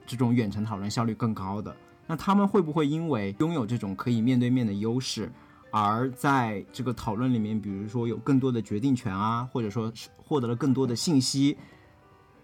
[0.06, 1.74] 这种远程讨论效率更高的。
[2.06, 5.30] 那他们会不会因为拥有这种可以面对面的优势，
[5.70, 11.56] 而在这个讨论里面，比如说有更多的决定权啊，或者说是获得了更多的信息，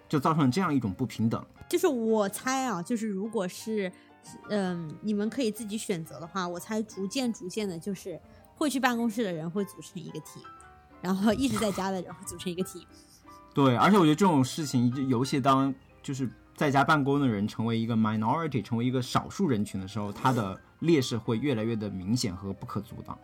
[0.09, 1.45] 就造成这样一种不平等？
[1.69, 3.93] 就是我猜啊，就是如果是，
[4.49, 8.21] 嗯，你们可以自己选择的话，我猜逐渐逐渐的，就是
[8.57, 10.43] 会去办公室的人会组成一个 team，
[11.01, 12.85] 然后一直在家的人会组成一个 team。
[13.55, 16.29] 对，而且我觉得这种事情，就尤其当就是
[16.61, 23.19] 在家办公的人成为一个 minority，成为一个少数人群的时候，他的劣势会越来越的明显和不可阻挡。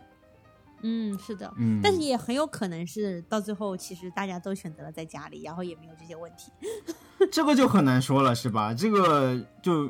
[0.81, 6.51] 嗯，是的，嗯，但是也很有可能是到最后，其实大家都选择了在家里，然后也没有这些问题。
[7.31, 8.73] 这个就很难说了，是吧？
[8.73, 9.87] 这个就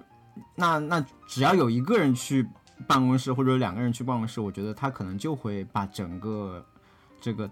[0.55, 2.45] 那那只要有一个人去
[2.85, 6.65] 办公室，或者有两个人去办公室，我觉得他可能就会把整个
[7.21, 7.49] 这个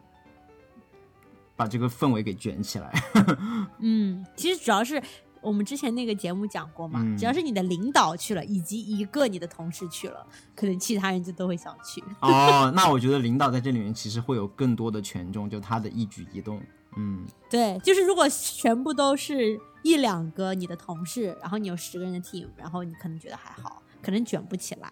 [1.56, 2.92] 把这个氛围给卷起来。
[3.80, 5.02] 嗯，其实主要是
[5.46, 12.04] 我们之前那个节目讲过嘛，嗯只要是你的领导去了，以及一个你的同事去了，可能其他人就都会想去。
[12.22, 16.62] 哦，那我觉得领导在这里面其实会有更多的权重，就他的一举一动。
[16.98, 24.92] 嗯，对，就是如果全部都是一两个你的同事，然后你有十个人的 team，然后你可能觉得还好，可能卷不起来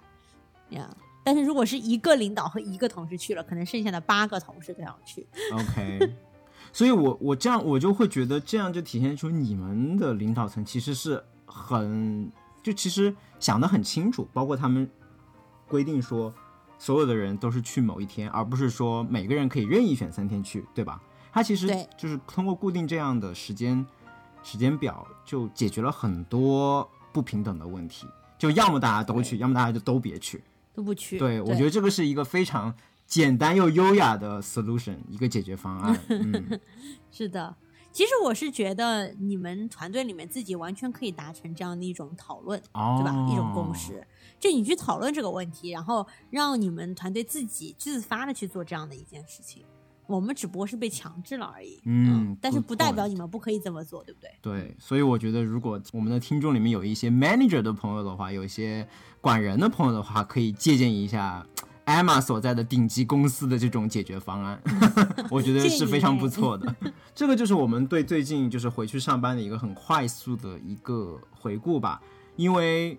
[0.70, 0.90] 呀。
[1.24, 5.26] 但是如果是一个领导和一个同事去了，可能剩下的八个同事都想去。
[5.54, 6.14] OK，
[6.74, 12.30] 所以我我这样我就会觉得这样就体现出你们的领导层其实是很
[12.62, 14.90] 就其实想得很清楚，包括他们
[15.68, 16.34] 规定说
[16.80, 21.02] 所有的人都是去某一天，而不是说每个人可以任意选三天去，对吧？
[21.32, 23.86] 他其实就是通过固定这样的时间
[24.44, 28.08] 时间表，就解决了很多不平等的问题。
[28.38, 30.44] 就要么大家都去，要么大家就都别去。
[30.74, 31.18] 都不去。
[31.18, 32.74] 对，我觉得这个是一个非常
[33.06, 36.00] 简单又优雅的 solution，一个解决方案。
[36.10, 36.60] 嗯，
[37.12, 37.56] 是的。
[37.92, 43.28] 其实我是觉得你们团队里面自己完全可以达成这样的一种讨论，哦，对吧？
[43.32, 43.72] 一种共。
[43.76, 44.04] 识，
[44.40, 49.64] 就你去讨论这个问题，然后让你们团队自己自发的去做这样的一件事情。
[50.08, 51.80] 我们只不过是被强制了而已。
[51.86, 54.32] 嗯但是不代表你们不可以这么做，对不对？
[54.42, 58.88] 对，所以我觉得，如果我们的听众里面有一些 manager 的朋友的话，有一些
[59.22, 61.46] 管人的朋友的话，可以借鉴一下
[61.86, 64.62] Emma 所在的顶级公司的这种解决方案，
[65.30, 66.76] 我觉得是非常不错的。
[67.14, 72.02] 这个就是我们对最近就是回去上班的一个很快速的一个回顾吧，
[72.36, 72.98] 因为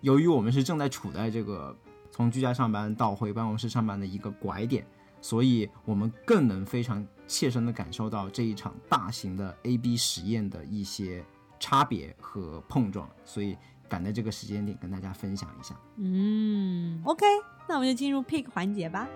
[0.00, 1.76] 由于我们是正在处在这个
[2.10, 4.86] 从居家上班到回办公室上班的一个拐点，
[5.20, 11.24] 所以我们更能非常切身的感受到这一场大型的 A/B 实验的一些
[11.58, 13.56] 差别和碰撞，所以
[13.88, 15.74] 赶在这个时间点跟大家分享一下。
[15.96, 17.24] 嗯，OK，
[17.66, 19.08] 那我们就进入 pick 环节吧。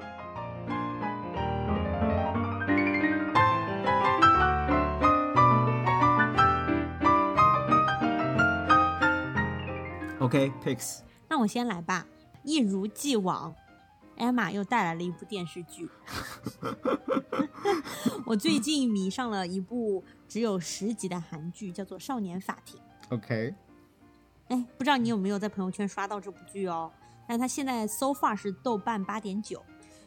[10.20, 12.06] OK picks，、那我先来吧，
[12.42, 13.54] 一如既往
[14.16, 15.88] ，Emma 又带来了一部电视剧。
[18.26, 22.78] 我最近迷上了一部只有十集的韩剧，叫做《少年法庭》。
[23.14, 23.54] OK，
[24.48, 26.92] 哎，不知道你有没有在朋友圈刷到这部剧哦？
[27.28, 29.62] 但它现在 so far 是豆瓣八点九，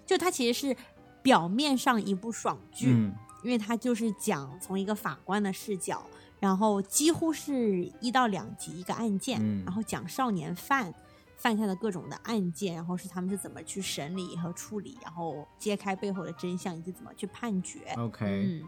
[0.06, 0.76] 就它其实是
[1.22, 3.14] 表面上一部爽剧，嗯
[3.44, 6.06] 因为它就是讲从一个法官的视角，
[6.40, 10.94] 然后几乎是一到两集一个案件，嗯然后讲少年犯
[11.38, 17.80] 犯下的各种的案件，然后是他们是怎么去审理和处理，然后揭开背后的真相以及怎么去判决。
[17.98, 18.68] ，OK，嗯，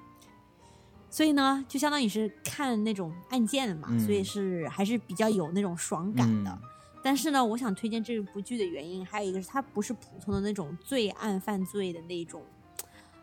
[1.10, 6.49] 所以呢，就相当于是看那种案件的嘛，嗯所以是还是比较有那种爽感的。
[6.49, 6.70] 嗯
[7.04, 12.41] 但是呢，我想推荐这部剧的原因，还有一个是它不是普通的那种罪案犯罪的那种，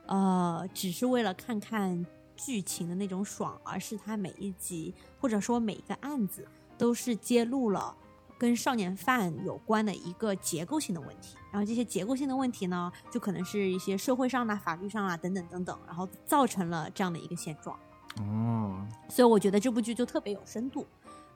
[0.07, 2.05] 呃，只是为了看看
[2.37, 7.97] 剧情的那种爽，而是它每一集或者说每一个案子都是揭露了
[8.39, 11.37] 跟少年犯有关的一个结构性的问题。
[11.51, 17.79] 然后这些结构性的问题呢，就可能是一些社会上啦、法律上啦等等等等，然后造成了这样的一个现状。
[18.19, 20.87] 哦，所以我觉得这部剧就特别有深度，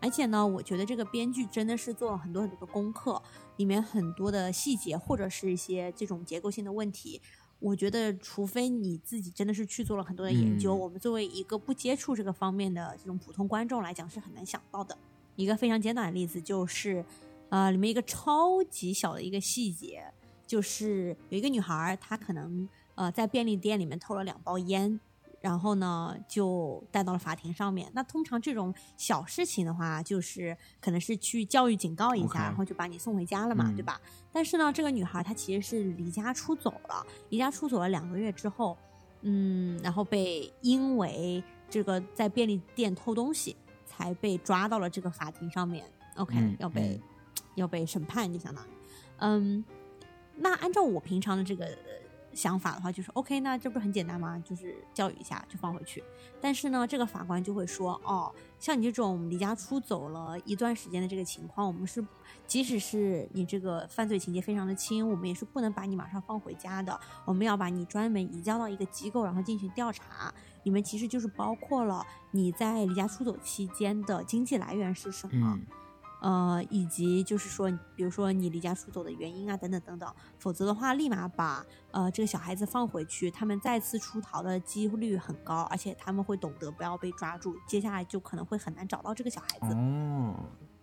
[0.05, 3.23] 而且呢，我觉得这个编剧真的是做了很多很多的功课，
[3.57, 7.23] 里面很多的细节或者是一些这种结构性的问题，
[7.59, 14.95] 我觉得除非你自己真的是去做了很多的研究，嗯我们作为一个不接触这个方面的这种普通观众来讲是很难想到的。
[15.37, 17.03] 一个非常简短的例子就是，
[17.49, 20.05] 呃，里面一个超级小的一个细节，
[20.47, 25.01] 就是有一个女孩儿，她可能呃在便利店里面偷了两包烟，
[25.45, 27.87] 然后呢就带到了法庭上面。
[27.93, 34.01] 那通常这种小事情的话，就是可能是去教育警告一下然后就把你送回家了嘛，嗯对吧？
[34.33, 38.75] 但是呢，这个女孩她其实是离家出走了，离家出走了两个月之后，
[39.21, 45.85] 嗯，然后被因为这个在便利店偷东西，才被抓到了这个法庭上面。
[46.17, 47.03] OK，、嗯要被、嗯
[47.57, 48.69] 要被审判，就相当于，
[49.19, 49.65] 嗯，
[50.37, 51.73] 那按照我平常的这个呃
[52.35, 54.43] 想法的话，就是 OK，那这不是很简单吗？
[54.45, 56.03] 就是教育一下就放回去。
[56.41, 62.05] 但是呢，这个法官就会说，哦，像你这种离家出走了一段时间的这个情况，我们是
[62.47, 70.33] 即使是你这个犯罪情节非常的轻，我们也是不能把你马上放回家的，我们要把你专门移交到一个机构，然后进行调查。
[70.65, 75.59] 里面其实就是包括了你在离家出走期间的经济来源是什么。
[76.21, 89.75] 呃，以及就是说，比如说你离家出走的原因啊，等等等等，否则的话，立马把呃这个小孩子放回去，他们再次出逃的几率很高，而且他们会懂得不要被抓住，接下来就可能会很难找到这个小孩子。
[89.75, 90.35] 哦，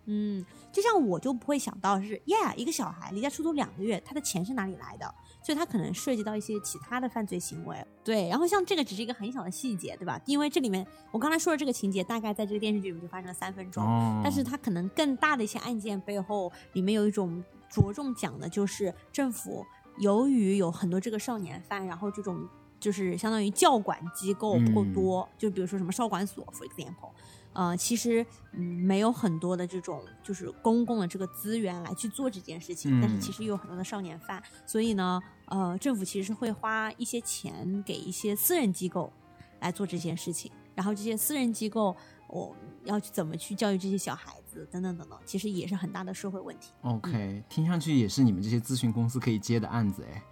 [0.06, 5.14] 嗯，就像我就不会想到是，yeah，一个小孩离家出走两个月，他的钱是哪里来的？
[5.42, 7.76] 所以他可能涉及到一些其他的犯罪行为。
[8.04, 10.20] 对，然后像这个只是一个很小的细节，对吧？
[10.26, 19.64] 因为这里面我刚才说的这个情节，大概在这个电视剧里面就发生了三分钟，哦，但是它可能更大的一些案件背后，里面有一种着重讲的就是政府
[19.98, 22.48] 由于有很多这个少年犯，然后这种
[22.78, 27.10] 就是相当于教管机构不够多，就比如说什么少管所，for example，
[27.54, 33.20] 呃，其实嗯没有很多的这种就是公共的这个资源来去做这件事情，但是嗯。
[33.20, 39.12] 其实有很多的少年犯，所以呢，呃，政府其实是会花一些钱给一些私人机构
[39.60, 41.96] 来做这件事情，然后这些私人机构
[42.26, 46.72] 我、要去怎么去教育这些小孩子等等等等，其实也是很大的社会问题。
[46.82, 50.22] OK，听上去也是你们这些咨询公司可以接的案子哎，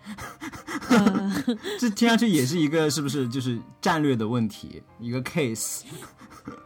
[0.91, 1.33] 呃
[1.81, 5.83] 这听上去也是一个是不是就是战略的问题，一个 case。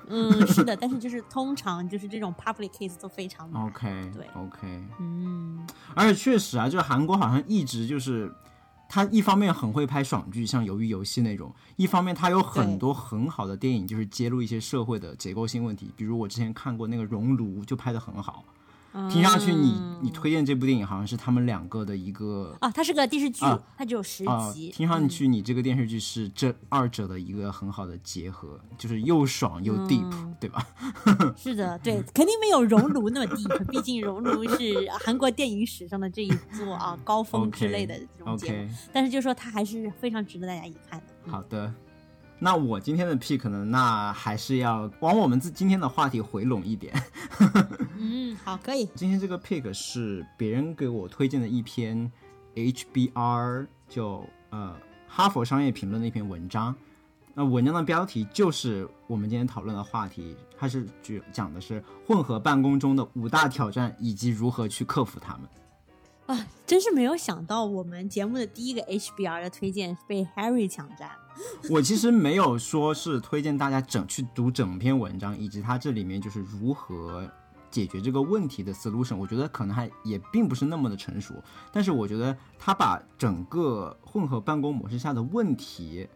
[0.09, 3.51] 嗯，是的，但是就是通常就是这种 public case 都非常。
[3.67, 8.33] OK，对，OK，嗯，而且确实啊，就是韩国好像一直就是。
[8.95, 15.91] 他一方面很会拍爽剧，像《鱿鱼游戏》那种；一方面他有很多很好的电影，就是揭露一些社会的结构性问题。
[15.97, 18.45] 比如我之前看过那个《熔炉》，就拍得很好。
[19.11, 24.71] 听上去你嗯你推荐这部电影好像是他们两个的一个啊，它是个电视剧，啊它只有十啊，集。
[24.71, 30.67] 听上去你这个电视剧是这二者的一个很好的结合，就是又爽又 deep，、嗯对吧？
[31.37, 38.59] 是的，对，肯定没有《熔炉》那么 deep， 毕竟《熔炉》是韩国电影史上的这一座啊高峰之类的这种节目。
[38.59, 41.07] OK，但是就说它还是非常值得大家一看的。
[41.27, 41.73] 嗯好的。
[42.39, 43.65] 那我今天的 pick 呢？
[43.65, 46.93] 那还是要往我们自今天的话题回拢一点。
[47.97, 48.87] 嗯，好，可以。
[48.95, 52.11] 今天这个 pick 是别人给我推荐的一篇
[52.55, 54.77] HBR 就呃
[55.09, 56.75] 哈佛商业评论的一篇文章。
[57.37, 65.43] 那文章的标题就是我们今天讨论的话题，它是举讲的是混合办公中的五大挑战以及如何去克服它们。
[66.27, 71.11] 啊，真是没有想到，我们节目的第一个 HBR 的推荐被 Harry 抢占。
[71.69, 77.29] 我其实没有说是推荐大家整去读整篇文章，以及它这里面就是如何
[77.71, 81.35] 解决这个问题的 solution，我觉得可能还也并不是那么的成熟。
[81.73, 86.09] 但是我觉得他把整个混合办公模式下的问题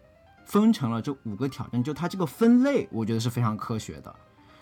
[0.46, 4.14] 分成了这五个挑战，就它这个分类，我觉得是非常科学的。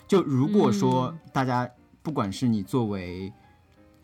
[0.07, 1.69] 就如果说大家
[2.01, 3.31] 不管是你作为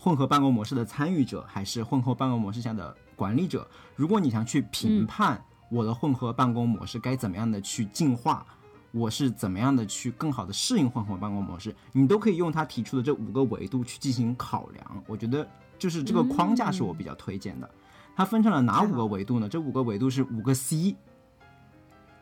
[0.03, 5.41] 混合办公模式的参与者，还是混合办公模式下的管理者，如果你想去评判
[5.71, 8.45] 我的混合办公模式该怎么样的去进化，
[8.91, 15.03] 我是怎么样的去更好的适应混合办公模式，你都可以用他提出的这五个维度去进行考量。
[15.07, 15.47] 我觉得
[15.79, 17.69] 就是这个框架是我比较推荐的。
[18.13, 19.47] 它分成了哪五个维度呢？
[19.47, 20.97] 这五个维度是五个 C。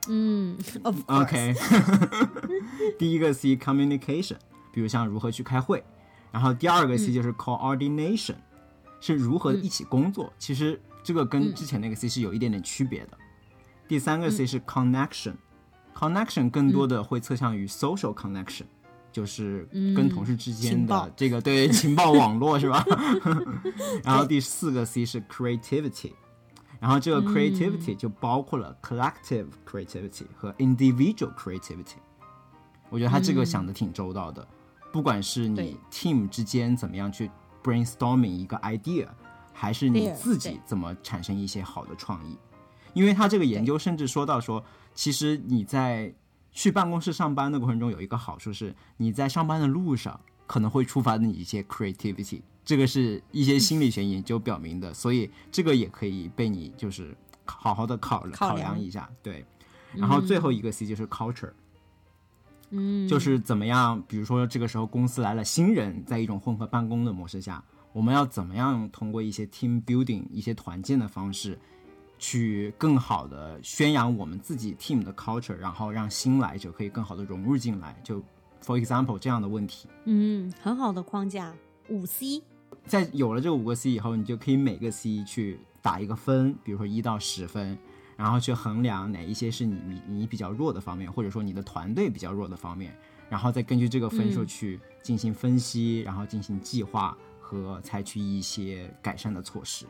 [0.07, 1.55] 嗯 course，OK，
[2.99, 4.37] 第一个 C communication，
[4.71, 5.83] 比如像如何去开会，
[6.31, 8.35] 然后第二个 C 就是 coordination，、
[8.99, 10.31] 是如何一起工作。
[10.39, 13.17] 其实这个跟之前那个 C 是有一点点区别的。
[13.87, 18.63] 第三个 C 是 connection，connection、更多的会侧向于 social connection，、
[19.11, 22.85] 就是跟同事之间的这个对情报网络是吧？
[24.03, 26.13] 然后第四个 C 是 creativity。
[26.79, 31.97] 然后这个 creativity 就包括了 collective creativity 和 individual creativity。
[32.89, 34.47] 我觉得他这个想的挺周到的，
[34.91, 37.29] 不管是你 team 之间怎么样去
[37.63, 39.07] brainstorming 一个 idea，
[39.53, 42.37] 还是你自己怎么产生一些好的创意。
[42.93, 44.63] 因为他这个研究甚至说到说，
[44.93, 46.13] 其实你在
[46.51, 57.15] 去办公室上班的过程中，有一个好处是，你在上班的路上可能会触发你一些 creativity，这个是一些心理学研究表明的，所以这个也可以被你就是
[57.45, 58.73] 好好的考考考量。
[58.73, 59.45] 量一下，对。
[59.93, 61.53] 然后最后一个 C 就是 culture，嗯，
[63.07, 67.63] 就是怎么样，比如说这个时候公司来了新人，在一种混合办公的模式下，
[67.93, 71.59] 我们要怎么样通过一些 team building、一些团建的方式，
[72.17, 77.99] 去更好的宣扬我们自己 team 的 culture，然后让新来者可以更好的融入进来。
[78.03, 78.19] 就
[78.63, 81.53] for example 这样的问题，嗯，很好的框架，
[81.89, 82.41] 五 C。
[82.85, 87.77] 在有了这五个 C 以后，你就可以每个 C 去打一个分，比如说一到十分，
[88.21, 92.95] 然后去衡量哪一些是你你你比较弱的方面，或者说你的团队比较弱的方面，
[93.27, 99.87] 然后再根据这个分数嗯去进行分析，然后进行计划和采取一些改善的措施。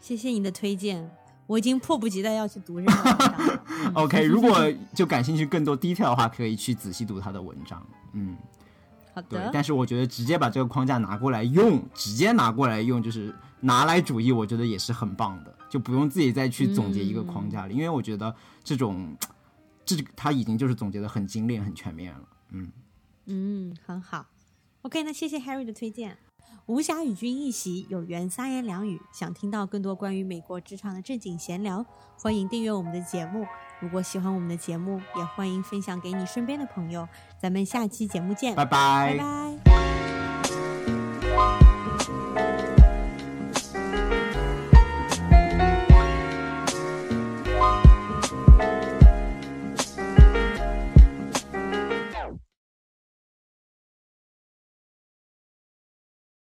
[0.00, 1.10] 谢谢你的推荐，
[1.46, 3.62] 我已经迫不及待要去读这篇文章了。
[3.68, 4.58] 嗯 OK，如果
[4.94, 7.86] 就感兴趣更多 detail 的话，可以去仔细读他的文章。
[8.14, 8.38] 嗯，
[9.28, 19.16] 对好的，，但是我觉得直接把这个框架拿过来用，直接拿过来用，就是拿来主义，我觉得也是很棒的，就不用自己再去总结一个框架了，因为我觉得这种，
[19.84, 22.28] 这他已经就是总结的很精炼、很全面了。
[22.50, 22.72] 嗯，
[23.26, 24.26] 嗯，很好。
[24.82, 26.18] OK，那谢谢 Harry 的推荐。
[26.66, 29.00] 无暇与君一席，有缘三言两语。
[29.12, 31.84] 想听到更多关于美国职场的正经闲聊，
[32.16, 33.46] 欢迎订阅我们的节目。
[33.80, 37.08] 如果喜欢我们的节目，也欢迎分享给你身边的朋友。
[37.40, 39.77] 咱们下期节目见，拜拜拜拜